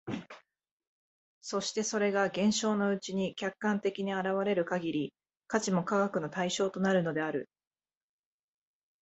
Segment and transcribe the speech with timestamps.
[1.41, 5.13] そしてそれが現象のうちに客観的に現れる限り、
[5.45, 7.51] 価値も科学の対象となるのである。